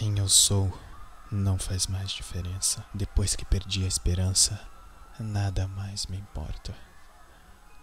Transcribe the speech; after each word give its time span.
Quem 0.00 0.18
eu 0.18 0.30
sou 0.30 0.72
não 1.30 1.58
faz 1.58 1.86
mais 1.86 2.10
diferença. 2.10 2.82
Depois 2.94 3.36
que 3.36 3.44
perdi 3.44 3.84
a 3.84 3.86
esperança, 3.86 4.58
nada 5.18 5.68
mais 5.68 6.06
me 6.06 6.16
importa. 6.16 6.74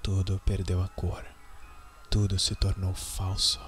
Tudo 0.02 0.42
perdeu 0.44 0.82
a 0.82 0.88
cor. 0.88 1.24
Tudo 2.10 2.40
se 2.40 2.56
tornou 2.56 2.92
falso, 2.96 3.62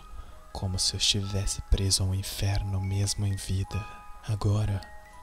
como 0.51 0.79
se 0.79 0.95
eu 0.95 0.97
estivesse 0.97 1.61
preso 1.69 2.01
ao 2.01 2.15
inferno 2.15 2.81
mesmo 2.81 3.23
em 3.23 3.35
vida. 3.35 3.85
Agora 4.27 4.81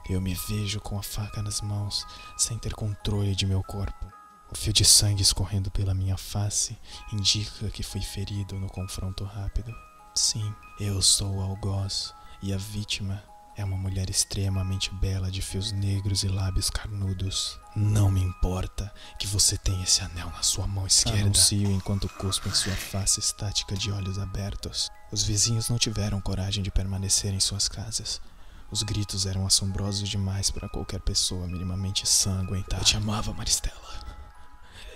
eu 0.09 0.21
me 0.21 0.33
vejo 0.33 0.79
com 0.79 0.97
a 0.97 1.03
faca 1.03 1.41
nas 1.41 1.59
mãos, 1.59 2.07
sem 2.37 2.57
ter 2.57 2.73
controle 2.73 3.35
de 3.35 3.45
meu 3.45 3.61
corpo. 3.61 4.07
O 4.49 4.55
fio 4.55 4.71
de 4.71 4.85
sangue 4.85 5.21
escorrendo 5.21 5.69
pela 5.69 5.93
minha 5.93 6.15
face 6.15 6.79
indica 7.11 7.69
que 7.71 7.83
fui 7.83 7.99
ferido 7.99 8.57
no 8.57 8.69
confronto 8.69 9.25
rápido. 9.25 9.75
Sim, 10.15 10.55
eu 10.79 11.01
sou 11.01 11.35
o 11.35 11.41
algoz 11.41 12.15
e 12.41 12.53
a 12.53 12.57
vítima 12.57 13.23
é 13.55 13.65
uma 13.65 13.75
mulher 13.75 14.07
extremamente 14.09 14.93
bela 14.93 15.31
de 15.31 15.41
fios 15.41 15.71
negros 15.71 16.23
e 16.23 16.27
lábios 16.27 16.69
carnudos. 16.69 17.59
Não 17.75 18.11
me 18.11 18.21
importa 18.21 18.93
que 19.17 19.25
você 19.25 19.57
tenha 19.57 19.83
esse 19.83 20.01
anel 20.03 20.29
na 20.29 20.43
sua 20.43 20.67
mão 20.67 20.85
esquerda. 20.85 21.21
Anuncio 21.21 21.71
enquanto 21.71 22.07
cuspo 22.07 22.47
em 22.47 22.53
sua 22.53 22.75
face 22.75 23.19
estática 23.19 23.75
de 23.75 23.91
olhos 23.91 24.19
abertos. 24.19 24.89
Os 25.11 25.23
vizinhos 25.23 25.69
não 25.69 25.79
tiveram 25.79 26.21
coragem 26.21 26.61
de 26.61 26.69
permanecer 26.69 27.33
em 27.33 27.39
suas 27.39 27.67
casas. 27.67 28.21
Os 28.69 28.83
gritos 28.83 29.25
eram 29.25 29.47
assombrosos 29.47 30.07
demais 30.07 30.51
para 30.51 30.69
qualquer 30.69 30.99
pessoa 30.99 31.47
minimamente 31.47 32.07
sanguentada. 32.07 32.81
Eu 32.81 32.85
te 32.85 32.97
amava, 32.97 33.33
Maristela. 33.33 34.05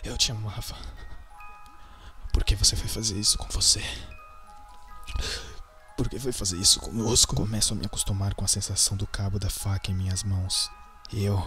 Eu 0.04 0.18
te 0.18 0.32
amava. 0.32 0.76
Por 2.32 2.44
que 2.44 2.56
você 2.56 2.76
foi 2.76 2.88
fazer 2.88 3.20
isso 3.20 3.38
com 3.40 3.48
você? 3.50 3.82
Por 6.02 6.10
que 6.10 6.18
foi 6.18 6.32
fazer 6.32 6.58
isso 6.58 6.80
conosco? 6.80 7.36
Começo 7.36 7.74
a 7.74 7.78
me 7.78 7.86
acostumar 7.86 8.34
com 8.34 8.44
a 8.44 8.48
sensação 8.48 8.98
do 8.98 9.06
cabo 9.06 9.38
da 9.38 9.52
faca 9.52 9.92
em 9.92 9.94
minhas 9.94 10.24
mãos. 10.24 10.68
Eu, 11.14 11.40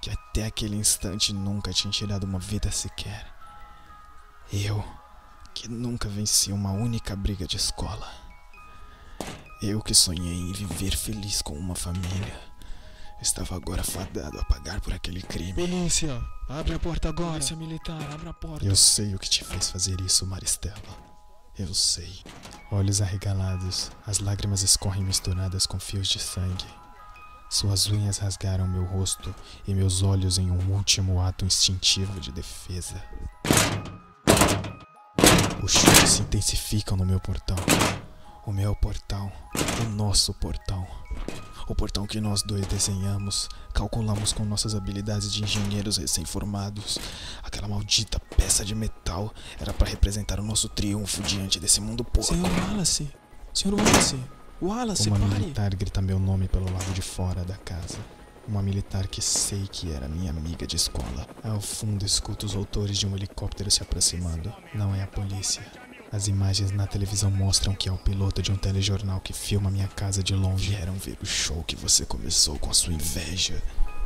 que 0.00 0.10
até 0.10 0.46
aquele 0.46 0.76
instante 0.76 1.32
nunca 1.32 1.72
tinha 1.72 1.90
tirado 1.90 2.22
uma 2.22 2.38
vida 2.38 2.70
sequer. 2.70 3.26
Eu, 4.52 4.84
que 5.52 5.66
nunca 5.66 6.08
venci 6.08 6.52
uma 6.52 6.70
única 6.70 7.16
briga 7.16 7.48
de 7.48 7.56
escola. 7.56 8.08
Eu 9.60 9.82
que 9.82 9.92
sonhei 9.92 10.36
em 10.36 10.52
viver 10.52 10.96
feliz 10.96 11.42
com 11.42 11.58
uma 11.58 11.74
família. 11.74 12.40
Estava 13.20 13.56
agora 13.56 13.82
fadado 13.82 14.38
a 14.38 14.44
pagar 14.44 14.80
por 14.82 14.92
aquele 14.92 15.20
crime. 15.20 15.52
Polícia, 15.52 16.22
abre 16.48 16.74
a 16.74 16.78
porta 16.78 17.08
agora. 17.08 17.32
Polícia 17.32 17.56
militar, 17.56 18.00
abre 18.12 18.28
a 18.28 18.34
porta. 18.34 18.64
Eu 18.64 18.76
sei 18.76 19.16
o 19.16 19.18
que 19.18 19.28
te 19.28 19.44
fez 19.44 19.68
fazer 19.68 20.00
isso, 20.00 20.24
Maristela. 20.24 20.78
Eu 21.58 21.74
sei. 21.74 22.22
Olhos 22.70 23.00
arregalados, 23.00 23.90
as 24.06 24.18
lágrimas 24.18 24.62
escorrem 24.62 25.04
misturadas 25.04 25.66
com 25.66 25.78
fios 25.78 26.08
de 26.08 26.18
sangue. 26.18 26.64
Suas 27.50 27.86
unhas 27.86 28.18
rasgaram 28.18 28.66
meu 28.66 28.84
rosto 28.84 29.32
e 29.66 29.74
meus 29.74 30.02
olhos 30.02 30.38
em 30.38 30.50
um 30.50 30.72
último 30.72 31.20
ato 31.20 31.44
instintivo 31.44 32.18
de 32.18 32.32
defesa. 32.32 33.00
Os 35.62 35.72
chutes 35.72 36.10
se 36.10 36.22
intensificam 36.22 36.96
no 36.96 37.06
meu 37.06 37.20
portão. 37.20 37.56
O 38.44 38.52
meu 38.52 38.74
portão, 38.74 39.30
o 39.82 39.88
nosso 39.90 40.34
portão. 40.34 40.83
O 41.66 41.74
portão 41.74 42.06
que 42.06 42.20
nós 42.20 42.42
dois 42.42 42.66
desenhamos, 42.66 43.48
calculamos 43.72 44.32
com 44.32 44.44
nossas 44.44 44.74
habilidades 44.74 45.32
de 45.32 45.42
engenheiros 45.42 45.96
recém-formados. 45.96 46.98
Aquela 47.42 47.68
maldita 47.68 48.20
peça 48.36 48.64
de 48.64 48.74
metal 48.74 49.32
era 49.58 49.72
para 49.72 49.88
representar 49.88 50.38
o 50.40 50.42
nosso 50.42 50.68
triunfo 50.68 51.22
diante 51.22 51.58
desse 51.58 51.80
mundo 51.80 52.04
porco. 52.04 52.34
Senhor 52.34 52.50
Wallace, 52.68 53.10
Senhor 53.52 53.78
Wallace, 53.80 54.20
Wallace, 54.60 55.08
Uma 55.08 55.18
pare. 55.18 55.40
militar 55.40 55.74
grita 55.74 56.02
meu 56.02 56.18
nome 56.18 56.48
pelo 56.48 56.70
lado 56.70 56.92
de 56.92 57.00
fora 57.02 57.44
da 57.44 57.56
casa. 57.56 57.98
Uma 58.46 58.60
militar 58.60 59.06
que 59.06 59.22
sei 59.22 59.66
que 59.72 59.90
era 59.90 60.06
minha 60.06 60.30
amiga 60.30 60.66
de 60.66 60.76
escola. 60.76 61.26
Ao 61.42 61.62
fundo 61.62 62.04
escuto 62.04 62.44
os 62.44 62.54
autores 62.54 62.98
de 62.98 63.06
um 63.06 63.16
helicóptero 63.16 63.70
se 63.70 63.82
aproximando. 63.82 64.52
Não 64.74 64.94
é 64.94 65.02
a 65.02 65.06
polícia. 65.06 65.62
As 66.14 66.28
imagens 66.28 66.70
na 66.70 66.86
televisão 66.86 67.28
mostram 67.28 67.74
que 67.74 67.88
é 67.88 67.92
o 67.92 67.98
piloto 67.98 68.40
de 68.40 68.52
um 68.52 68.56
telejornal 68.56 69.20
que 69.20 69.32
filma 69.32 69.68
minha 69.68 69.88
casa 69.88 70.22
de 70.22 70.32
longe. 70.32 70.70
Vieram 70.70 70.94
ver 70.94 71.18
o 71.20 71.26
show 71.26 71.64
que 71.64 71.74
você 71.74 72.06
começou 72.06 72.56
com 72.56 72.70
a 72.70 72.72
sua 72.72 72.92
inveja, 72.92 73.60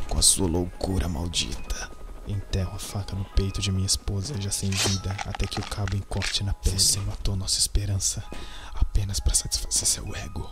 com 0.09 0.19
a 0.19 0.23
sua 0.23 0.49
loucura 0.49 1.07
maldita. 1.07 1.91
Enterro 2.27 2.75
a 2.75 2.79
faca 2.79 3.15
no 3.15 3.27
peito 3.27 3.61
de 3.61 3.71
minha 3.71 3.85
esposa, 3.85 4.41
já 4.41 4.51
sem 4.51 4.71
vida, 4.71 5.15
até 5.27 5.47
que 5.47 5.61
o 5.61 5.63
cabo 5.63 5.97
encorte 5.97 6.43
na 6.43 6.55
pele. 6.55 6.81
Você 6.81 6.99
matou 7.01 7.37
nossa 7.37 7.59
esperança 7.59 8.25
apenas 8.73 9.21
para 9.21 9.35
satisfazer 9.35 9.87
seu 9.87 10.17
ego. 10.17 10.49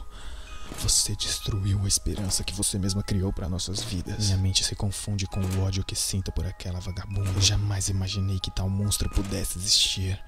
Você 0.80 1.16
destruiu 1.16 1.82
a 1.86 1.88
esperança 1.88 2.44
que 2.44 2.52
você 2.52 2.78
mesma 2.78 3.02
criou 3.02 3.32
para 3.32 3.48
nossas 3.48 3.82
vidas. 3.82 4.26
Minha 4.26 4.36
mente 4.36 4.62
se 4.62 4.76
confunde 4.76 5.26
com 5.26 5.40
o 5.40 5.62
ódio 5.62 5.86
que 5.86 5.96
sinto 5.96 6.30
por 6.32 6.44
aquela 6.44 6.80
vagabunda. 6.80 7.30
Eu 7.30 7.40
jamais 7.40 7.88
imaginei 7.88 8.38
que 8.38 8.50
tal 8.50 8.68
monstro 8.68 9.08
pudesse 9.08 9.56
existir. 9.56 10.22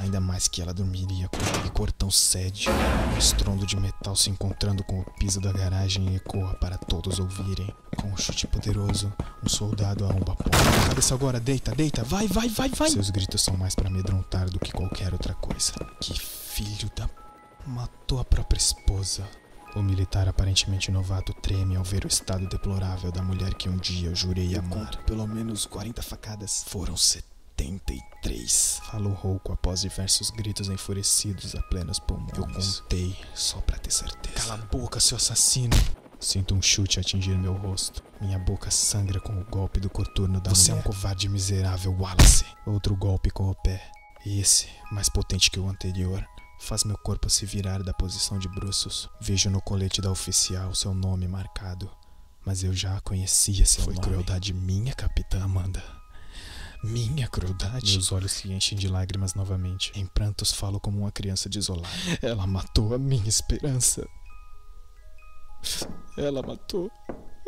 Ainda 0.00 0.18
mais 0.18 0.48
que 0.48 0.62
ela 0.62 0.72
dormiria 0.72 1.28
com 1.28 1.36
aquele 1.36 1.70
cortão 1.70 2.10
sede. 2.10 2.66
O 3.14 3.18
estrondo 3.18 3.66
de 3.66 3.76
metal 3.76 4.16
se 4.16 4.30
encontrando 4.30 4.82
com 4.82 5.00
o 5.00 5.04
piso 5.18 5.40
da 5.40 5.52
garagem 5.52 6.14
ecoa 6.14 6.54
para 6.54 6.78
todos 6.78 7.18
ouvirem. 7.18 7.72
Com 7.96 8.08
um 8.08 8.16
chute 8.16 8.46
poderoso, 8.46 9.12
um 9.44 9.48
soldado 9.48 10.06
arromba 10.06 10.32
a 10.32 10.36
porta. 10.36 10.58
Cabeça 10.88 11.14
agora, 11.14 11.38
deita, 11.38 11.74
deita, 11.74 12.02
vai, 12.02 12.26
vai, 12.26 12.48
vai, 12.48 12.70
vai! 12.70 12.90
Seus 12.90 13.10
gritos 13.10 13.42
são 13.42 13.56
mais 13.56 13.74
para 13.74 13.88
amedrontar 13.88 14.48
do 14.48 14.58
que 14.58 14.72
qualquer 14.72 15.12
outra 15.12 15.34
coisa. 15.34 15.72
Que 16.00 16.18
filho 16.18 16.90
da. 16.96 17.08
matou 17.66 18.18
a 18.20 18.24
própria 18.24 18.58
esposa. 18.58 19.28
O 19.76 19.82
militar 19.82 20.26
aparentemente 20.28 20.90
novato 20.90 21.32
treme 21.34 21.76
ao 21.76 21.84
ver 21.84 22.04
o 22.04 22.08
estado 22.08 22.48
deplorável 22.48 23.12
da 23.12 23.22
mulher 23.22 23.54
que 23.54 23.68
um 23.68 23.76
dia 23.76 24.08
eu 24.08 24.16
jurei 24.16 24.56
amar. 24.56 24.96
pelo 25.04 25.26
menos 25.28 25.66
40 25.66 26.02
facadas. 26.02 26.64
Foram 26.66 26.96
73. 27.60 28.80
Falou 28.90 29.12
rouco 29.12 29.52
após 29.52 29.82
diversos 29.82 30.30
gritos 30.30 30.68
enfurecidos 30.68 31.54
a 31.54 31.62
plenos 31.62 31.98
pulmões. 31.98 32.32
Eu 32.36 32.46
contei 32.46 33.16
só 33.34 33.60
pra 33.60 33.78
ter 33.78 33.90
certeza. 33.90 34.36
Cala 34.36 34.54
a 34.54 34.66
boca, 34.66 34.98
seu 34.98 35.16
assassino! 35.16 35.76
Sinto 36.18 36.54
um 36.54 36.60
chute 36.62 37.00
atingir 37.00 37.36
meu 37.36 37.54
rosto. 37.54 38.02
Minha 38.20 38.38
boca 38.38 38.70
sangra 38.70 39.20
com 39.20 39.38
o 39.40 39.44
golpe 39.44 39.80
do 39.80 39.88
coturno 39.88 40.40
da 40.40 40.50
Você 40.50 40.70
mulher. 40.72 40.84
é 40.84 40.88
um 40.88 40.92
covarde 40.92 41.28
miserável, 41.28 41.92
Wallace. 41.98 42.44
Outro 42.66 42.94
golpe 42.96 43.30
com 43.30 43.48
o 43.50 43.54
pé. 43.54 43.82
Esse, 44.24 44.68
mais 44.92 45.08
potente 45.08 45.50
que 45.50 45.58
o 45.58 45.68
anterior, 45.68 46.22
faz 46.60 46.84
meu 46.84 46.98
corpo 46.98 47.30
se 47.30 47.46
virar 47.46 47.82
da 47.82 47.94
posição 47.94 48.38
de 48.38 48.48
bruços. 48.48 49.08
Vejo 49.18 49.48
no 49.48 49.62
colete 49.62 50.02
da 50.02 50.10
oficial 50.10 50.74
seu 50.74 50.92
nome 50.92 51.26
marcado. 51.26 51.90
Mas 52.44 52.62
eu 52.62 52.74
já 52.74 53.00
conhecia 53.00 53.64
seu 53.64 53.84
Foi 53.84 53.94
nome. 53.94 54.04
Foi 54.04 54.12
crueldade 54.14 54.52
minha, 54.52 54.94
capitã 54.94 55.42
Amanda. 55.42 55.82
Minha 56.82 57.28
crueldade. 57.28 57.92
Meus 57.92 58.10
olhos 58.12 58.32
se 58.32 58.50
enchem 58.52 58.76
de 58.78 58.88
lágrimas 58.88 59.34
novamente. 59.34 59.92
Em 59.94 60.06
prantos 60.06 60.52
falo 60.52 60.80
como 60.80 60.98
uma 61.00 61.12
criança 61.12 61.48
desolada. 61.48 61.88
Ela 62.22 62.46
matou 62.46 62.94
a 62.94 62.98
minha 62.98 63.28
esperança. 63.28 64.06
Ela 66.16 66.42
matou 66.42 66.90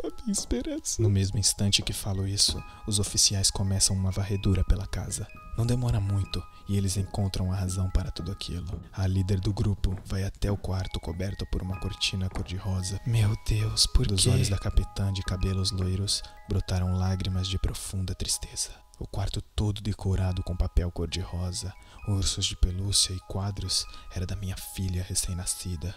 a 0.03 0.07
minha 0.21 0.31
esperança. 0.31 1.01
No 1.01 1.09
mesmo 1.09 1.39
instante 1.39 1.81
que 1.81 1.93
falo 1.93 2.27
isso, 2.27 2.61
os 2.87 2.99
oficiais 2.99 3.49
começam 3.49 3.95
uma 3.95 4.11
varredura 4.11 4.63
pela 4.65 4.85
casa. 4.85 5.27
Não 5.57 5.65
demora 5.65 5.99
muito 5.99 6.41
e 6.67 6.77
eles 6.77 6.97
encontram 6.97 7.51
a 7.51 7.55
razão 7.55 7.89
para 7.91 8.11
tudo 8.11 8.31
aquilo. 8.31 8.81
A 8.91 9.05
líder 9.07 9.39
do 9.39 9.53
grupo 9.53 9.95
vai 10.05 10.23
até 10.23 10.51
o 10.51 10.57
quarto 10.57 10.99
coberto 10.99 11.45
por 11.51 11.61
uma 11.61 11.79
cortina 11.79 12.29
cor-de-rosa. 12.29 12.99
Meu 13.05 13.35
Deus, 13.47 13.85
por 13.87 14.05
Dos 14.07 14.23
quê? 14.23 14.29
olhos 14.29 14.49
da 14.49 14.57
capitã 14.57 15.11
de 15.13 15.21
cabelos 15.23 15.71
loiros 15.71 16.21
brotaram 16.49 16.93
lágrimas 16.97 17.47
de 17.47 17.57
profunda 17.59 18.13
tristeza. 18.15 18.82
O 18.99 19.07
quarto 19.07 19.41
todo 19.41 19.81
decorado 19.81 20.43
com 20.43 20.55
papel 20.55 20.91
cor-de-rosa, 20.91 21.73
ursos 22.07 22.45
de 22.45 22.55
pelúcia 22.55 23.13
e 23.13 23.19
quadros 23.21 23.85
era 24.15 24.25
da 24.25 24.35
minha 24.35 24.55
filha 24.55 25.03
recém-nascida, 25.03 25.95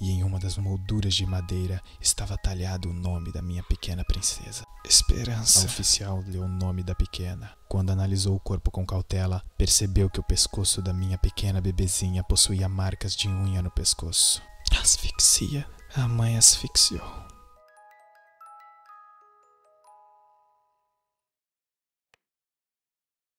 e 0.00 0.10
em 0.10 0.24
uma 0.24 0.38
das 0.38 0.56
molduras 0.56 1.14
de 1.14 1.24
madeira 1.24 1.80
estava 2.00 2.36
talhado 2.36 2.90
o 2.90 2.92
nome 2.92 3.32
da 3.32 3.40
minha 3.40 3.62
pequena 3.62 4.04
princesa. 4.04 4.64
Esperança. 4.84 5.60
A 5.60 5.64
oficial 5.64 6.22
leu 6.26 6.42
o 6.42 6.48
nome 6.48 6.82
da 6.82 6.94
pequena. 6.94 7.52
Quando 7.68 7.90
analisou 7.90 8.36
o 8.36 8.40
corpo 8.40 8.70
com 8.70 8.84
cautela, 8.84 9.42
percebeu 9.56 10.10
que 10.10 10.20
o 10.20 10.24
pescoço 10.24 10.82
da 10.82 10.92
minha 10.92 11.16
pequena 11.16 11.60
bebezinha 11.60 12.22
possuía 12.22 12.68
marcas 12.68 13.16
de 13.16 13.28
unha 13.28 13.62
no 13.62 13.70
pescoço. 13.70 14.42
Asfixia. 14.80 15.66
A 15.96 16.08
mãe 16.08 16.36
asfixiou. 16.36 17.33